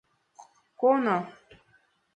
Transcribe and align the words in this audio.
—Коно. 0.79 1.17